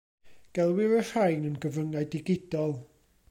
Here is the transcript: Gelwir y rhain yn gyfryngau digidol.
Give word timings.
Gelwir 0.57 0.95
y 1.01 1.03
rhain 1.09 1.45
yn 1.51 1.59
gyfryngau 1.67 2.09
digidol. 2.17 2.77